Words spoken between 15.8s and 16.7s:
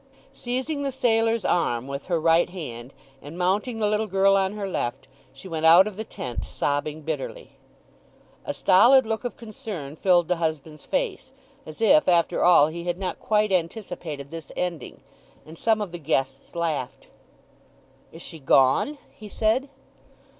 of the guests